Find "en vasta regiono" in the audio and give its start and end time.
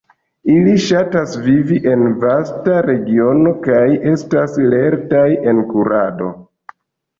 1.91-3.53